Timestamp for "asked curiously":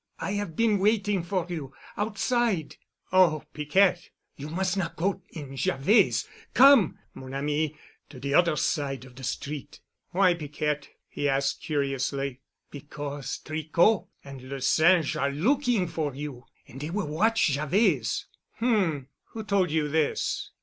11.29-12.41